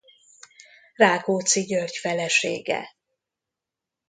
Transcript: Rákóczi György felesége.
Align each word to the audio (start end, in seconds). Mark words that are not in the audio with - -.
Rákóczi 0.95 1.65
György 1.65 1.95
felesége. 1.95 2.95